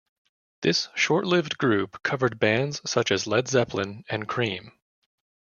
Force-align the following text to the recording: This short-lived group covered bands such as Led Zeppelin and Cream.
This 0.63 0.87
short-lived 0.95 1.59
group 1.59 2.01
covered 2.01 2.39
bands 2.39 2.81
such 2.89 3.11
as 3.11 3.27
Led 3.27 3.47
Zeppelin 3.47 4.03
and 4.09 4.27
Cream. 4.27 4.71